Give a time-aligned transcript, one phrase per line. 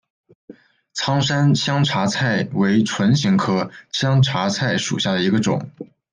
[0.93, 5.69] 苍山香茶菜为唇形科香茶菜属下的一个种。